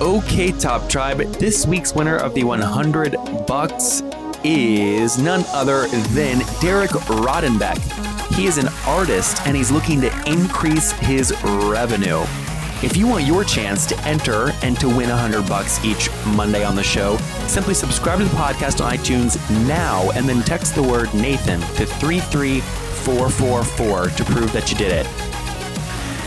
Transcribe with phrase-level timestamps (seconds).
[0.00, 4.02] Okay, Top Tribe, this week's winner of the 100 bucks
[4.42, 7.76] is none other than Derek Rodenbeck.
[8.34, 12.22] He is an artist and he's looking to increase his revenue.
[12.82, 16.76] If you want your chance to enter and to win 100 bucks each Monday on
[16.76, 21.12] the show, simply subscribe to the podcast on iTunes now and then text the word
[21.12, 25.29] Nathan to 33444 to prove that you did it.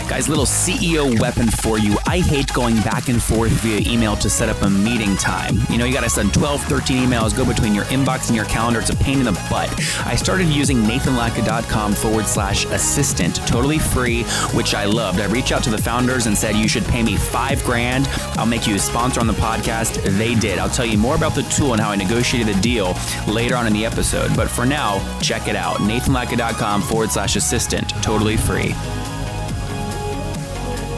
[0.08, 1.98] Guys, little CEO weapon for you.
[2.06, 5.58] I hate going back and forth via email to set up a meeting time.
[5.70, 8.46] You know, you got to send 12, 13 emails, go between your inbox and your
[8.46, 8.80] calendar.
[8.80, 9.70] It's a pain in the butt.
[10.06, 14.24] I started using nathanlatka.com forward slash assistant, totally free,
[14.54, 15.20] which I loved.
[15.20, 18.08] I reached out to the founders and said, you should pay me five grand.
[18.38, 20.02] I'll make you a sponsor on the podcast.
[20.18, 20.60] They did.
[20.60, 22.96] I'll tell you more about the tool and how I negotiated the deal
[23.28, 24.36] later on in the episode.
[24.36, 25.78] But for now, check it out.
[25.78, 28.76] nathanlatka.com forward slash assistant, totally free.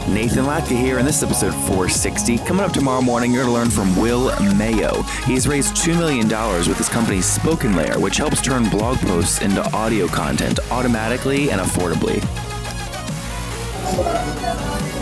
[0.08, 2.38] Nathan Latka here, and this is episode 460.
[2.38, 5.02] Coming up tomorrow morning, you're going to learn from Will Mayo.
[5.24, 6.28] He's raised $2 million
[6.68, 11.60] with his company Spoken Layer, which helps turn blog posts into audio content automatically and
[11.60, 12.22] affordably.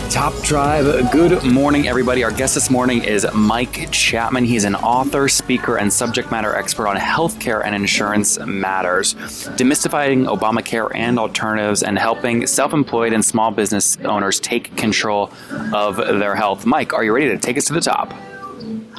[0.09, 1.11] Top Tribe.
[1.11, 2.23] good morning, everybody.
[2.23, 4.45] Our guest this morning is Mike Chapman.
[4.45, 10.89] He's an author, speaker, and subject matter expert on healthcare and insurance matters, demystifying Obamacare
[10.95, 15.31] and alternatives, and helping self employed and small business owners take control
[15.73, 16.65] of their health.
[16.65, 18.13] Mike, are you ready to take us to the top?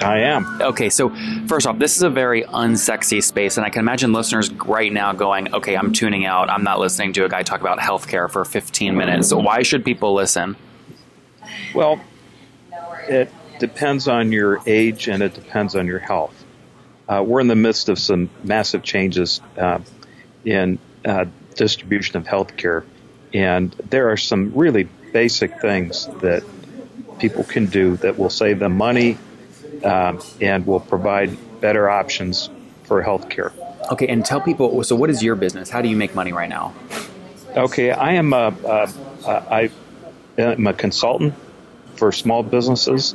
[0.02, 0.60] I am.
[0.60, 1.10] Okay, so
[1.46, 5.12] first off, this is a very unsexy space, and I can imagine listeners right now
[5.12, 6.50] going, okay, I'm tuning out.
[6.50, 9.28] I'm not listening to a guy talk about healthcare for 15 minutes.
[9.28, 10.56] So why should people listen?
[11.74, 12.00] Well,
[13.08, 16.44] it depends on your age and it depends on your health.
[17.08, 19.78] Uh, we're in the midst of some massive changes uh,
[20.44, 21.24] in uh,
[21.54, 22.84] distribution of healthcare,
[23.32, 26.42] and there are some really basic things that
[27.18, 29.16] people can do that will save them money
[29.84, 32.50] um, and will provide better options
[32.84, 33.52] for healthcare.
[33.92, 34.82] Okay, and tell people.
[34.82, 35.70] So, what is your business?
[35.70, 36.74] How do you make money right now?
[37.56, 38.92] Okay, I am a, a,
[39.24, 39.70] a I
[40.38, 41.34] am a consultant
[41.96, 43.14] for small businesses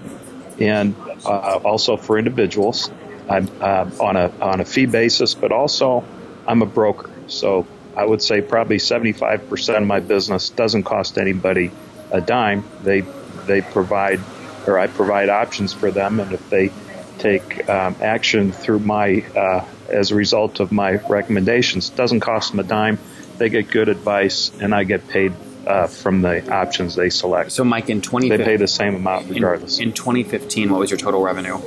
[0.60, 0.96] and
[1.26, 2.92] uh, also for individuals.
[3.30, 6.04] I'm uh, on a on a fee basis, but also
[6.48, 7.10] I'm a broker.
[7.28, 11.72] So I would say probably 75% of my business doesn't cost anybody
[12.12, 12.64] a dime.
[12.84, 13.02] They
[13.46, 14.20] they provide
[14.68, 16.72] or I provide options for them, and if they
[17.20, 22.60] take um, action through my uh, as a result of my recommendations, doesn't cost them
[22.60, 23.00] a dime.
[23.38, 25.34] They get good advice, and I get paid
[25.68, 27.52] uh, from the options they select.
[27.52, 29.80] So, Mike, in 2015, they pay the same amount regardless.
[29.80, 31.60] In, in 2015, what was your total revenue?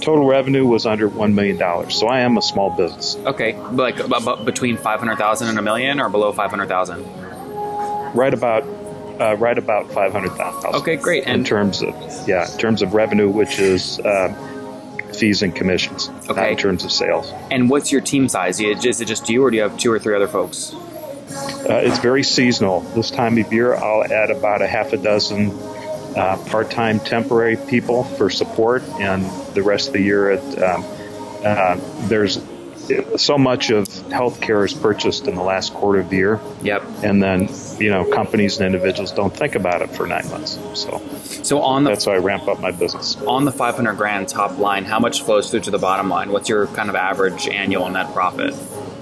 [0.00, 1.94] Total revenue was under one million dollars.
[1.94, 3.16] So I am a small business.
[3.16, 7.04] Okay, like about between five hundred thousand and a million, or below five hundred thousand.
[8.14, 8.62] Right about,
[9.20, 10.74] uh, right about five hundred thousand.
[10.76, 11.24] Okay, great.
[11.24, 11.94] In terms of
[12.26, 14.00] yeah, in terms of revenue, which is.
[14.00, 14.46] Uh,
[15.12, 16.52] fees and commissions, okay.
[16.52, 17.32] in terms of sales.
[17.50, 18.60] And what's your team size?
[18.60, 20.74] Is it just you, or do you have two or three other folks?
[21.70, 22.80] Uh, it's very seasonal.
[22.80, 25.50] This time of year, I'll add about a half a dozen
[26.16, 30.84] uh, part-time temporary people for support, and the rest of the year, it, um,
[31.44, 32.40] uh, there's
[33.16, 36.40] so much of healthcare is purchased in the last quarter of the year.
[36.62, 36.82] Yep.
[37.04, 37.48] And then,
[37.78, 40.58] you know, companies and individuals don't think about it for nine months.
[40.74, 41.00] So,
[41.42, 43.16] so on the that's why I ramp up my business.
[43.22, 46.32] On the 500 grand top line, how much flows through to the bottom line?
[46.32, 48.54] What's your kind of average annual net profit?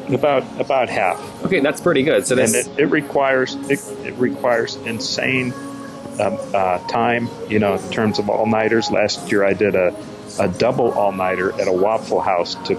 [0.08, 1.44] About about half.
[1.44, 2.26] Okay, that's pretty good.
[2.26, 5.52] So this and it, it requires it, it requires insane
[6.20, 7.28] um, uh, time.
[7.48, 8.90] You know, in terms of all nighters.
[8.90, 9.94] Last year, I did a
[10.38, 12.74] a double all nighter at a Waffle House to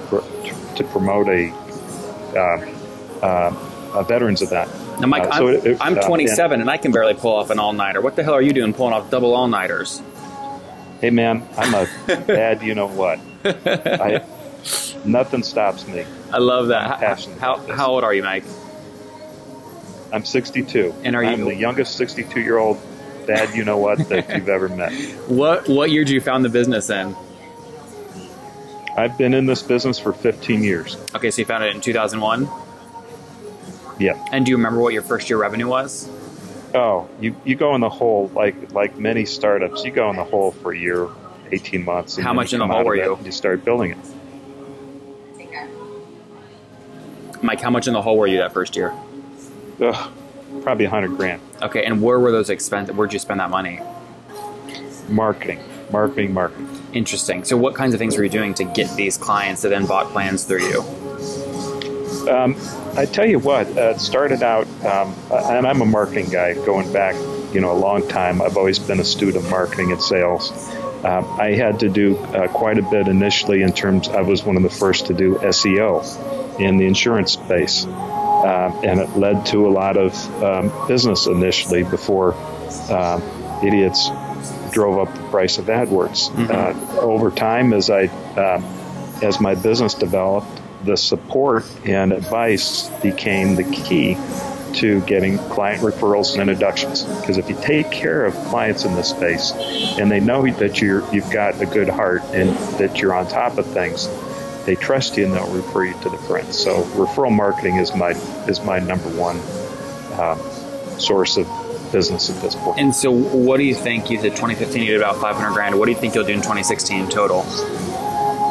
[0.75, 1.51] to promote a
[2.35, 4.69] uh, uh, a veterans event.
[4.99, 7.35] Now, Mike, uh, so I'm, it, it, I'm 27 and, and I can barely pull
[7.35, 8.01] off an all nighter.
[8.01, 10.01] What the hell are you doing pulling off double all nighters?
[10.99, 11.87] Hey, man, I'm a
[12.25, 12.61] bad.
[12.61, 13.19] You know what?
[13.45, 14.23] I,
[15.05, 16.05] nothing stops me.
[16.31, 16.99] I love that.
[16.99, 18.43] How, how, how old are you, Mike?
[20.11, 20.93] I'm 62.
[21.03, 22.79] And are you I'm the youngest 62 year old
[23.27, 23.55] dad?
[23.55, 24.91] You know what that you've ever met.
[25.27, 27.15] What What year did you found the business in?
[28.97, 30.97] I've been in this business for 15 years.
[31.15, 32.49] Okay, so you found it in 2001.
[33.99, 34.25] Yeah.
[34.31, 36.09] And do you remember what your first year revenue was?
[36.73, 39.83] Oh, you, you go in the hole like like many startups.
[39.83, 41.07] You go in the hole for a year
[41.51, 42.17] 18 months.
[42.17, 43.17] and How much in the hole were you?
[43.23, 43.97] You start building it.
[47.41, 48.93] Mike, how much in the hole were you that first year?
[49.81, 50.11] Ugh,
[50.61, 51.41] probably 100 grand.
[51.61, 52.95] Okay, and where were those expenses?
[52.95, 53.79] Where'd you spend that money?
[55.07, 55.59] Marketing,
[55.91, 56.69] marketing, marketing.
[56.93, 57.45] Interesting.
[57.45, 60.07] So, what kinds of things were you doing to get these clients that then bought
[60.11, 60.81] plans through you?
[62.29, 62.55] Um,
[62.95, 66.91] I tell you what, uh, it started out, um, and I'm a marketing guy going
[66.91, 67.15] back,
[67.53, 68.41] you know, a long time.
[68.41, 70.51] I've always been a student of marketing and sales.
[71.03, 74.09] Um, I had to do uh, quite a bit initially in terms.
[74.09, 78.99] I was one of the first to do SEO in the insurance space, um, and
[78.99, 82.33] it led to a lot of um, business initially before
[82.91, 83.23] um,
[83.63, 84.09] idiots
[84.71, 86.31] drove up the price of AdWords.
[86.49, 88.09] Uh, over time, as I
[89.21, 94.15] as my business developed, the support and advice became the key
[94.75, 97.03] to getting client referrals and introductions.
[97.03, 99.51] Because if you take care of clients in this space
[99.99, 102.49] and they know that you're you've got a good heart and
[102.79, 104.07] that you're on top of things,
[104.65, 106.57] they trust you and they'll refer you to the friends.
[106.57, 108.11] So referral marketing is my
[108.47, 109.37] is my number one
[110.19, 110.39] um,
[110.99, 111.47] source of
[111.91, 112.79] business at this point.
[112.79, 114.09] And so, what do you think?
[114.09, 115.77] You said 2015 you did about 500 grand.
[115.77, 117.43] What do you think you'll do in 2016 total?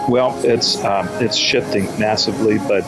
[0.08, 2.82] Well, it's um, it's shifting massively, but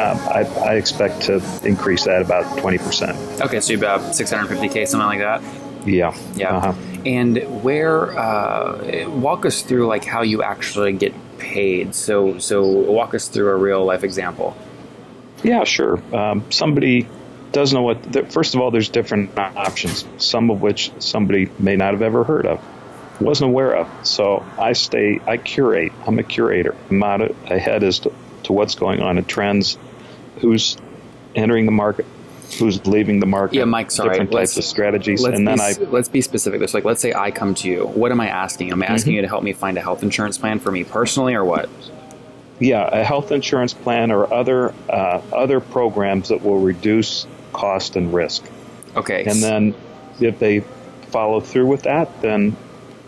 [0.00, 3.16] um, I, I expect to increase that about twenty percent.
[3.40, 5.42] Okay, so about 650k, something like that.
[5.86, 6.56] Yeah, Yeah.
[6.56, 6.74] Uh-huh.
[7.06, 11.94] And where uh, walk us through like how you actually get paid.
[11.94, 14.56] So so walk us through a real life example.
[15.42, 16.02] Yeah, sure.
[16.14, 17.06] Um, somebody
[17.52, 18.32] doesn't know what.
[18.32, 22.46] First of all, there's different options, some of which somebody may not have ever heard
[22.46, 22.60] of,
[23.20, 23.88] wasn't aware of.
[24.06, 25.20] So I stay.
[25.26, 25.92] I curate.
[26.06, 26.74] I'm a curator.
[26.90, 27.20] I'm out
[27.50, 28.12] ahead as to,
[28.44, 29.78] to what's going on in trends,
[30.40, 30.76] who's
[31.34, 32.06] entering the market,
[32.58, 33.56] who's leaving the market.
[33.56, 34.10] Yeah, Mike, sorry.
[34.10, 35.90] Different Let's- types of strategies, Let's and then be, I.
[35.90, 36.58] let's be specific.
[36.60, 37.86] There's like let's say I come to you.
[37.86, 38.70] What am I asking?
[38.72, 39.16] Am I asking Mm-hmm.
[39.16, 41.68] you to help me find a health insurance plan for me personally, or what?
[42.60, 48.12] Yeah, a health insurance plan or other uh, other programs that will reduce cost and
[48.14, 48.44] risk.
[48.96, 49.24] Okay.
[49.24, 49.74] And then
[50.20, 50.60] if they
[51.10, 52.56] follow through with that, then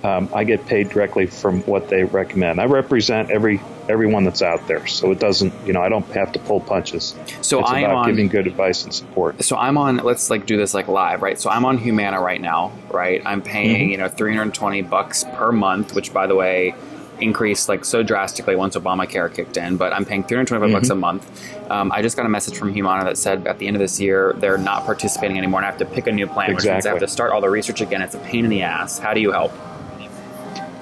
[0.07, 2.61] um, I get paid directly from what they recommend.
[2.61, 6.33] I represent every everyone that's out there, so it doesn't, you know, I don't have
[6.33, 7.15] to pull punches.
[7.41, 9.43] So it's I am about on- giving good advice and support.
[9.43, 9.97] so I'm on.
[9.99, 11.39] Let's like do this like live, right?
[11.41, 13.21] So I'm on Humana right now, right?
[13.25, 13.91] I'm paying Mm-hmm.
[13.93, 16.75] you know 320 bucks per month, which by the way
[17.19, 19.77] increased like so drastically once Obamacare kicked in.
[19.79, 21.01] But I'm paying 325 bucks a Mm-hmm.
[21.01, 21.71] month.
[21.71, 23.99] Um, I just got a message from Humana that said at the end of this
[24.01, 26.85] year they're not participating anymore, and I have to pick a new plan, which means
[26.87, 28.03] I have to start all the research again.
[28.03, 28.99] It's a pain in the ass.
[28.99, 29.53] How do you help?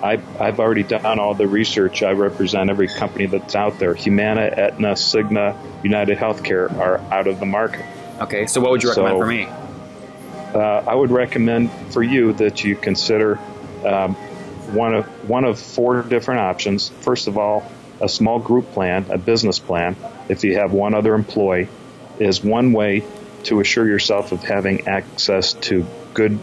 [0.05, 2.03] I, I've already done all the research.
[2.03, 3.95] I represent every company that's out there.
[3.95, 7.87] Humana, Aetna, Cigna, United Healthcare are out of the market.
[8.21, 9.49] Okay, so what would you recommend So- for me?
[10.55, 13.39] uh, I would recommend for you that you consider
[13.85, 14.15] um,
[14.75, 16.91] one of one of four different options.
[17.01, 17.65] First of all,
[18.01, 19.97] a small group plan, a business plan.
[20.29, 21.69] If you have one other employee,
[22.19, 23.05] is one way
[23.45, 26.39] to assure yourself of having access to good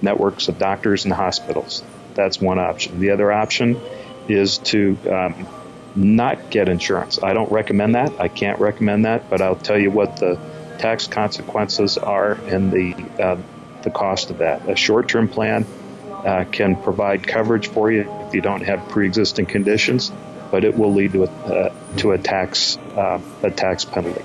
[0.00, 1.82] networks of doctors and hospitals.
[2.14, 3.00] That's one option.
[3.00, 3.80] The other option
[4.28, 5.46] is to um,
[5.94, 7.22] not get insurance.
[7.22, 8.20] I don't recommend that.
[8.20, 10.38] I can't recommend that, but I'll tell you what the
[10.78, 13.36] tax consequences are and the uh,
[13.82, 14.68] the cost of that.
[14.68, 15.66] A short-term plan
[16.10, 20.12] uh, can provide coverage for you if you don't have pre-existing conditions,
[20.50, 24.24] but it will lead to a uh, to a tax uh, a tax penalty.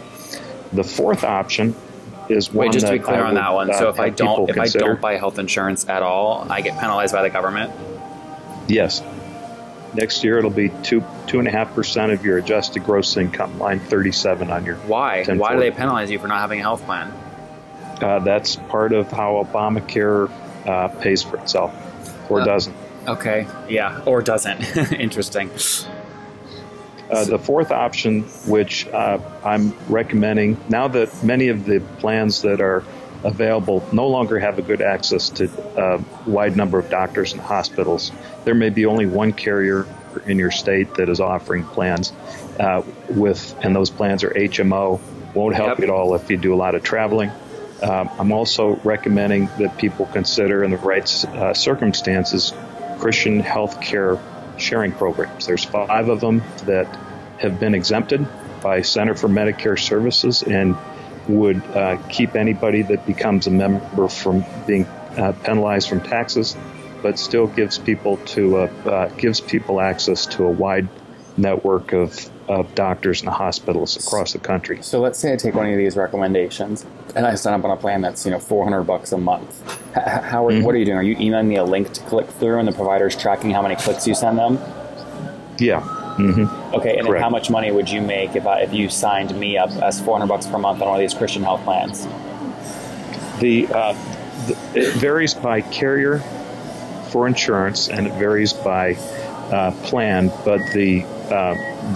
[0.74, 1.76] The fourth option
[2.30, 3.74] is one Wait, just to be clear I on that one.
[3.74, 7.14] So if I don't, if I don't buy health insurance at all, I get penalized
[7.14, 7.72] by the government.
[8.68, 9.02] Yes.
[9.94, 13.58] Next year it'll be two two and a half percent of your adjusted gross income,
[13.60, 14.76] line thirty seven on your.
[14.76, 15.18] Why?
[15.20, 15.40] 1040.
[15.40, 17.14] Why do they penalize you for not having a health plan?
[18.02, 20.30] Uh, that's part of how Obamacare
[20.68, 21.74] uh, pays for itself,
[22.30, 22.76] or Uh, doesn't.
[23.08, 24.62] Okay, yeah, or doesn't.
[24.94, 25.50] Interesting.
[27.10, 32.62] Uh, the fourth option, which uh, I'm recommending now that many of the plans that
[32.62, 32.84] are
[33.24, 38.12] available no longer have a good access to a wide number of doctors and hospitals,
[38.44, 39.88] there may be only one carrier
[40.26, 42.12] in your state that is offering plans
[42.60, 45.00] uh, with, and those plans are HMO.
[45.34, 45.78] Won't help Yep.
[45.80, 47.32] you at all if you do a lot of traveling.
[47.84, 52.54] Um, I'm also recommending that people consider, in the right uh, circumstances,
[53.00, 54.18] Christian health care
[54.58, 55.46] sharing programs.
[55.46, 56.88] There's five of them that
[57.40, 58.28] have been exempted
[58.62, 60.76] by Center for Medicare Services and
[61.28, 64.86] would uh, keep anybody that becomes a member from being
[65.18, 66.56] uh, penalized from taxes,
[67.02, 70.88] but still gives people to uh, uh, gives people access to a wide
[71.38, 74.82] network of, of doctors and hospitals across the country.
[74.82, 77.76] So let's say I take one of these recommendations and I sign up on a
[77.78, 79.62] plan that's you know 400 bucks a month.
[79.94, 80.64] How are, Mm-hmm.
[80.64, 80.98] what are you doing?
[80.98, 83.76] Are you emailing me a link to click through, and the provider's tracking how many
[83.76, 84.60] clicks you send them?
[85.58, 85.80] Yeah.
[86.74, 89.58] Okay, and then how much money would you make if I, if you signed me
[89.58, 92.06] up as 400 bucks per month on one of these Christian health plans?
[93.42, 93.94] The, uh,
[94.48, 96.20] the it varies by carrier
[97.12, 98.94] for insurance, and it varies by
[99.52, 100.32] uh, plan.
[100.46, 101.02] But the
[101.32, 101.54] uh,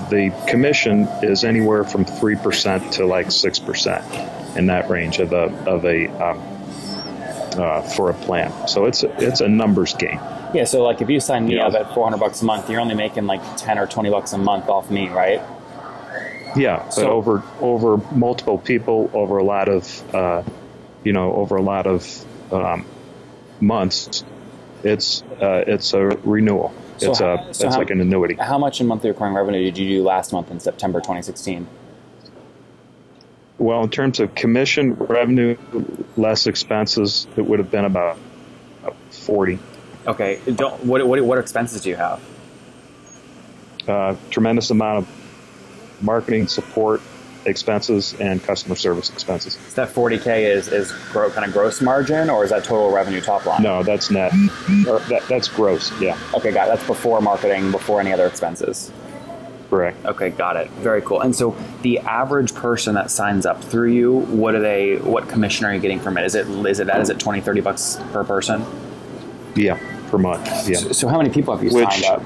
[0.10, 4.04] the commission is anywhere from three percent to like six percent
[4.58, 6.40] in that range of a of a um,
[7.60, 8.68] uh, for a plan.
[8.68, 10.20] So it's a, it's a numbers game.
[10.54, 11.68] Yeah, so like if you sign me Yeah.
[11.68, 14.38] up at 400 bucks a month, you're only making like 10 or 20 bucks a
[14.38, 15.42] month off me, right?
[16.56, 20.44] Yeah, but So- over over multiple people, over a lot of, uh,
[21.04, 22.86] you know, over a lot of um,
[23.60, 24.24] months,
[24.84, 26.74] it's uh, it's a renewal.
[27.00, 28.36] So it's how- a so it's how- like an annuity.
[28.36, 31.68] How much in monthly recurring revenue did you do last month in September 2016?
[33.58, 35.58] Well, in terms of commission revenue,
[36.16, 38.18] less expenses, it would have been about
[39.12, 39.60] forty.
[40.08, 42.22] Okay, don't, what, what, what expenses do you have?
[43.88, 47.02] Uh, tremendous amount of marketing support
[47.46, 49.56] expenses and customer service expenses.
[49.68, 53.22] Is that 40K is, is gro- kind of gross margin or is that total revenue
[53.22, 53.64] top line?
[53.64, 54.32] No, that's net.
[54.88, 55.92] Or that, that's gross.
[56.02, 56.72] Yeah, Okay, got it.
[56.76, 58.92] That's before marketing, before any other expenses.
[59.70, 60.04] correct.
[60.06, 60.70] Okay, got it.
[60.82, 61.22] Very cool.
[61.22, 65.66] And so the average person that signs up through you, what are they what commission
[65.66, 66.26] are you getting from it?
[66.26, 68.66] Is it is it that is it 20 30 bucks per person?
[69.56, 69.78] Yeah,
[70.10, 70.68] per month.
[70.68, 70.78] Yeah.
[70.78, 72.24] So how many people have you Which- signed up?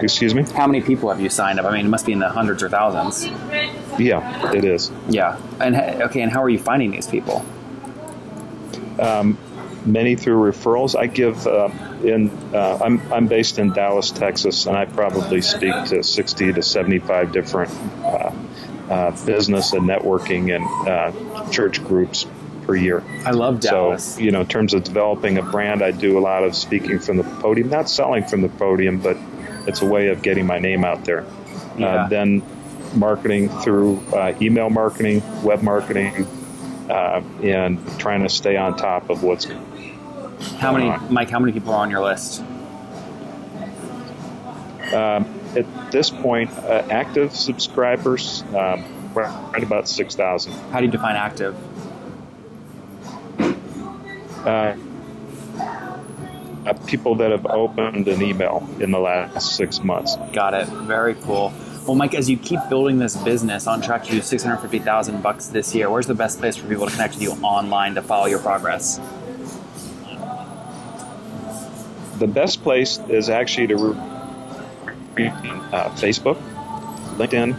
[0.00, 0.42] Excuse me.
[0.42, 1.66] How many people have you signed up?
[1.66, 3.26] I mean, it must be in the hundreds or thousands.
[3.98, 4.92] Yeah, it is.
[5.08, 5.40] Yeah.
[5.60, 7.44] And okay, and how are you finding these people?
[9.86, 10.98] Many through referrals.
[10.98, 11.70] I give uh,
[12.04, 12.30] in.
[12.54, 17.32] Uh, I'm I'm based in Dallas, Texas, and I probably speak to 60 to 75
[17.32, 17.70] different
[18.04, 18.32] uh,
[18.90, 22.26] uh, business and networking and uh, church groups
[22.64, 23.02] per year.
[23.24, 24.16] I love Dallas.
[24.16, 26.98] So you know, in terms of developing a brand, I do a lot of speaking
[26.98, 29.16] from the podium, not selling from the podium, but
[29.68, 31.24] it's a way of getting my name out there.
[31.76, 31.86] Yeah.
[31.86, 32.42] Uh, then
[32.94, 36.26] marketing through uh, email marketing, web marketing,
[36.90, 39.46] uh, and trying to stay on top of what's
[40.58, 41.12] how many on.
[41.12, 42.42] Mike, how many people are on your list?
[45.56, 48.42] at this point uh, active subscribers.
[48.56, 48.84] Um,
[49.14, 50.52] right about six thousand.
[50.70, 51.56] How do you define active?
[56.66, 60.16] Uh, people that have opened an email in the last six months.
[60.32, 60.66] Got it.
[60.68, 61.52] Very cool.
[61.86, 65.74] Well, Mike, as you keep building this business on track to do 650,000 bucks this
[65.74, 68.40] year, where's the best place for people to connect with you online to follow your
[68.40, 69.00] progress?
[72.18, 73.76] The best place is actually to
[75.72, 76.36] uh, Facebook,
[77.16, 77.56] LinkedIn,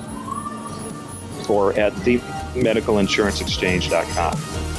[1.50, 4.79] or at themedicalinsurancexchange.com.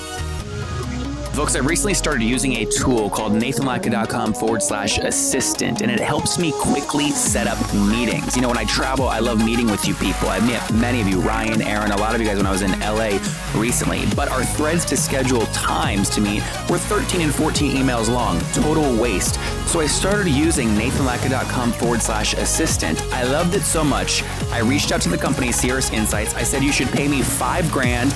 [1.33, 6.39] Folks, I recently started using a tool called nathanlatka.com forward slash assistant, and it helps
[6.39, 8.35] me quickly set up meetings.
[8.35, 10.29] You know, when I travel, I love meeting with you people.
[10.29, 12.63] I've met many of you, Ryan, Aaron, a lot of you guys when I was
[12.63, 13.19] in LA
[13.54, 14.07] recently.
[14.14, 18.97] But our threads to schedule times to meet were 13 and 14 emails long, total
[18.97, 19.35] waste.
[19.66, 23.00] So I started using nathanlatka.com forward slash assistant.
[23.12, 24.23] I loved it so much.
[24.50, 26.35] I reached out to the company, Cirrus Insights.
[26.35, 28.14] I said, you should pay me five grand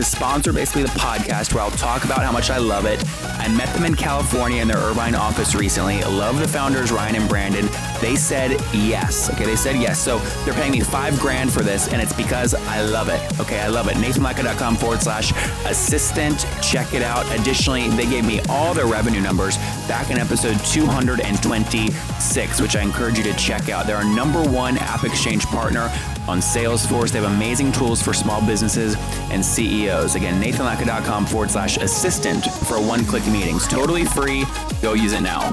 [0.00, 3.02] to sponsor basically the podcast where I'll talk about how much I love it.
[3.38, 6.02] I met them in California in their Irvine office recently.
[6.02, 7.68] I love the founders, Ryan and Brandon.
[8.00, 9.28] They said yes.
[9.30, 9.98] Okay, they said yes.
[9.98, 13.20] So they're paying me five grand for this, and it's because I love it.
[13.40, 13.96] Okay, I love it.
[13.96, 15.32] NathanLatka.com forward slash
[15.66, 16.46] assistant.
[16.62, 17.26] Check it out.
[17.38, 23.18] Additionally, they gave me all their revenue numbers back in episode 226, which I encourage
[23.18, 23.86] you to check out.
[23.86, 25.90] They're our number one app exchange partner
[26.28, 27.10] on Salesforce.
[27.12, 28.96] They have amazing tools for small businesses
[29.30, 30.14] and CEOs.
[30.14, 33.66] Again, nathanlatka.com forward slash assistant for one click meetings.
[33.68, 34.44] Totally free.
[34.80, 35.52] Go use it now.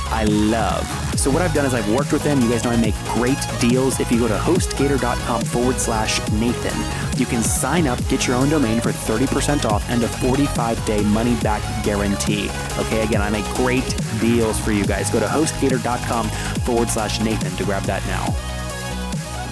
[0.11, 0.85] I love.
[1.17, 2.41] So what I've done is I've worked with them.
[2.41, 3.99] You guys know I make great deals.
[3.99, 8.49] If you go to hostgator.com forward slash Nathan, you can sign up, get your own
[8.49, 12.49] domain for 30% off and a 45 day money back guarantee.
[12.77, 15.09] Okay, again, I make great deals for you guys.
[15.09, 16.27] Go to hostgator.com
[16.61, 18.51] forward slash Nathan to grab that now.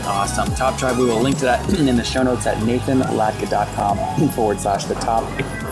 [0.07, 0.53] Awesome.
[0.55, 4.85] Top Tribe, we will link to that in the show notes at nathanlatka.com forward slash
[4.85, 5.23] the top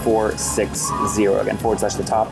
[0.03, 1.25] 460.
[1.25, 2.31] Again, forward slash the top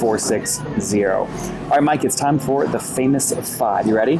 [0.00, 1.04] 460.
[1.04, 1.26] All
[1.68, 3.86] right, Mike, it's time for the famous five.
[3.86, 4.18] You ready?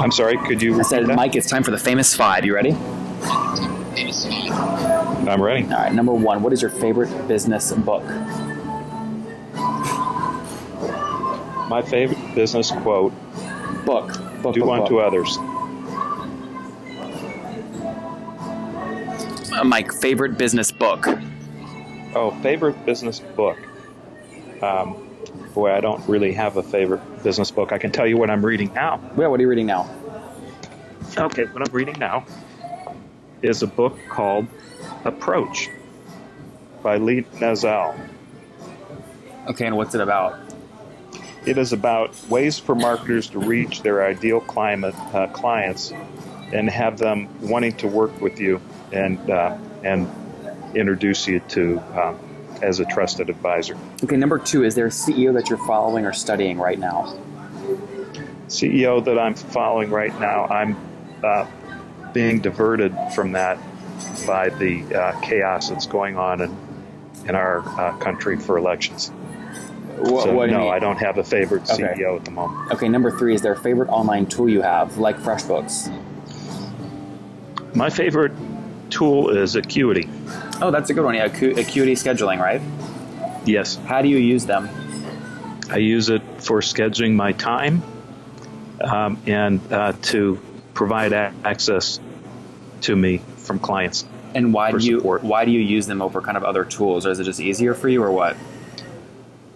[0.00, 1.16] I'm sorry, could you I said, that?
[1.16, 2.44] Mike, it's time for the famous five.
[2.44, 2.70] You ready?
[5.28, 5.64] I'm ready.
[5.64, 8.04] All right, number one, what is your favorite business book?
[11.68, 13.12] My favorite business quote
[13.84, 14.12] Book.
[14.42, 14.54] Book.
[14.54, 15.04] do book, unto book.
[15.04, 15.36] others.
[19.52, 21.06] Uh, Mike, favorite business book?
[22.14, 23.58] Oh, favorite business book.
[24.62, 25.08] Um,
[25.54, 27.72] boy, I don't really have a favorite business book.
[27.72, 29.00] I can tell you what I'm reading now.
[29.16, 29.88] Yeah, what are you reading now?
[31.16, 32.26] Okay, what I'm reading now
[33.40, 34.46] is a book called
[35.04, 35.70] Approach
[36.82, 37.98] by Lee Nazal.
[39.48, 40.38] Okay, and what's it about?
[41.44, 45.92] It is about ways for marketers to reach their ideal climate uh, clients
[46.52, 48.60] and have them wanting to work with you
[48.92, 50.08] and uh, and
[50.74, 52.18] introduce you to um,
[52.62, 53.76] as a trusted advisor.
[54.04, 57.16] Okay, number two, is there a CEO that you're following or studying right now?
[58.48, 60.76] CEO that I'm following right now, I'm
[61.24, 61.46] uh,
[62.12, 63.58] being diverted from that
[64.26, 66.56] by the uh, chaos that's going on in,
[67.28, 69.10] in our uh, country for elections.
[69.98, 70.68] What, so, what no?
[70.68, 71.82] I don't have a favorite Okay.
[71.82, 72.72] CEO at the moment.
[72.72, 75.90] Okay, number three, is there a favorite online tool you have, like FreshBooks?
[77.74, 78.32] My favorite
[78.90, 80.08] tool is Acuity.
[80.62, 81.14] Oh, that's a good one.
[81.16, 82.62] Yeah, Acu- Acuity scheduling, right?
[83.44, 84.68] Yes, How do you use them?
[85.68, 87.82] I use it for scheduling my time
[88.80, 90.38] um, and uh, to
[90.74, 91.98] provide a- access
[92.82, 94.04] to me from clients.
[94.34, 95.24] And why do you support.
[95.24, 97.04] why do you use them over kind of other tools?
[97.06, 98.36] Or is it just easier for you, or what?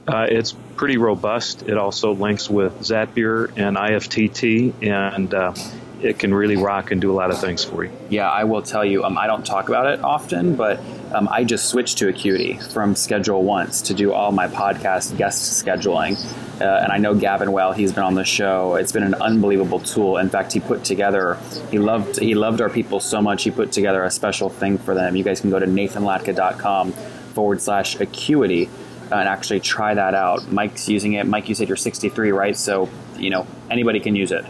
[0.08, 1.62] Uh, it's pretty robust.
[1.62, 5.54] It also links with Zapier and IFTTT, and uh,
[6.02, 7.92] it can really rock and do a lot of things for you.
[8.10, 9.04] Yeah, I will tell you.
[9.04, 10.80] Um, I don't talk about it often, but
[11.14, 15.64] um, I just switched to Acuity from Schedule Once to do all my podcast guest
[15.64, 16.16] scheduling.
[16.60, 17.72] Uh, and I know Gavin well.
[17.72, 18.76] He's been on the show.
[18.76, 20.16] It's been an unbelievable tool.
[20.18, 21.38] In fact, he put together.
[21.70, 22.18] He loved.
[22.18, 23.44] He loved our people so much.
[23.44, 25.16] He put together a special thing for them.
[25.16, 28.68] You guys can go to nathanlatka.com forward slash Acuity
[29.12, 30.50] and actually try that out.
[30.50, 31.26] Mike's using it.
[31.26, 32.56] Mike, you said you're 63, right?
[32.56, 34.44] So you know anybody can use it.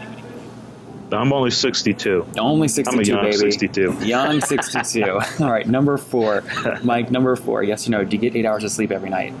[1.11, 2.25] I'm only 62.
[2.37, 3.51] Only 62, I'm a young baby.
[3.51, 3.97] 62.
[4.05, 4.41] Young
[4.81, 5.11] 62.
[5.39, 6.43] All right, number four.
[6.83, 7.63] Mike, number four.
[7.63, 9.33] Yes, you know, do you get eight hours of sleep every night?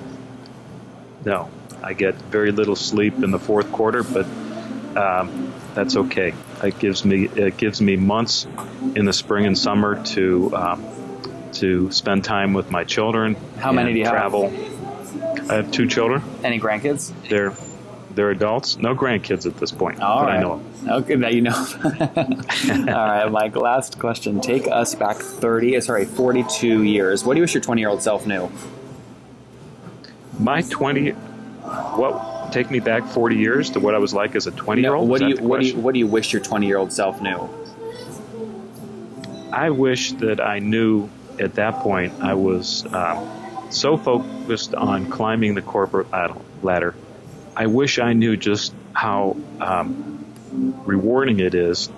[1.25, 1.49] No,
[1.83, 4.25] I get very little sleep in the fourth quarter, but
[4.95, 6.33] um, that's okay.
[6.63, 8.47] It gives me it gives me months
[8.95, 10.85] in the spring and summer to um,
[11.53, 13.35] to spend time with my children.
[13.59, 14.13] How many do you have?
[14.13, 14.45] travel.
[15.49, 16.21] I have two children.
[16.43, 17.11] Any grandkids?
[17.29, 17.53] They're
[18.17, 18.77] they're adults.
[18.77, 20.37] No grandkids at this point All right.
[20.37, 20.87] I know of.
[21.03, 21.53] Okay, now you know.
[21.85, 21.95] All
[22.83, 24.41] right, Mike, last question.
[24.41, 27.23] Take us back 30, uh, sorry, 42 years.
[27.23, 28.51] What do you wish your 20 year old self knew?
[30.39, 34.51] My 20, what, take me back 40 years to what I was like as a
[34.51, 34.97] twenty-year-old.
[34.97, 35.09] No, old?
[35.09, 37.21] what do you what do you what do you wish your 20 year old self
[37.21, 37.49] knew?
[39.51, 43.27] I wish that I knew at that point I was um,
[43.69, 46.07] so focused on climbing the corporate
[46.63, 46.95] ladder.
[47.57, 50.23] I wish I knew just how um,
[50.85, 51.89] rewarding it is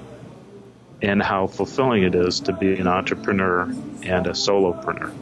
[1.01, 3.63] and how fulfilling it is to be an entrepreneur
[4.03, 5.13] and a solopreneur.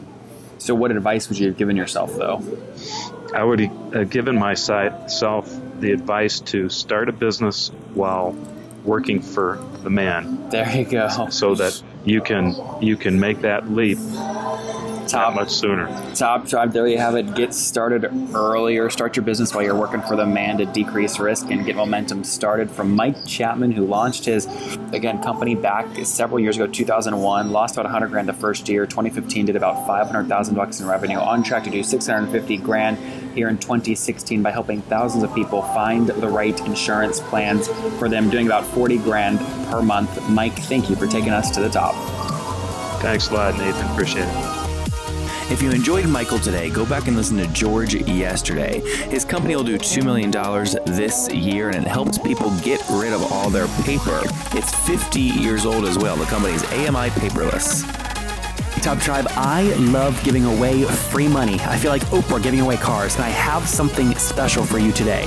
[0.58, 2.40] So, what advice would you have given yourself though?
[3.34, 8.36] I would have given myself the advice to start a business while
[8.84, 11.28] working for the man There you go.
[11.30, 13.98] so that you can you can make that leap
[15.08, 15.86] Top much sooner.
[16.14, 17.34] Top Tribe, there you have it.
[17.34, 18.90] Get started earlier.
[18.90, 22.24] Start your business while you're working for the man to decrease risk and get momentum
[22.24, 22.70] started.
[22.70, 24.46] From Mike Chapman, who launched his,
[24.92, 28.84] again, company back several years ago, 2001, lost about 100 grand the first year.
[28.84, 31.16] 2015 did about 500,000 bucks in revenue.
[31.16, 32.98] On track to do 650 grand
[33.34, 37.68] here in 2016 by helping thousands of people find the right insurance plans
[37.98, 39.38] for them, doing about 40 grand
[39.70, 40.28] per month.
[40.28, 41.94] Mike, thank you for taking us to the top.
[43.00, 43.86] Thanks a lot, Nathan.
[43.92, 44.67] Appreciate it.
[45.50, 48.80] If you enjoyed Michael today, go back and listen to George yesterday.
[49.08, 50.30] His company will do $2 million
[50.84, 54.20] this year, and it helps people get rid of all their paper.
[54.52, 56.16] It's 50 years old as well.
[56.16, 57.82] The company is AMI Paperless.
[58.82, 61.58] Top Tribe, I love giving away free money.
[61.60, 65.26] I feel like Oprah giving away cars, and I have something special for you today.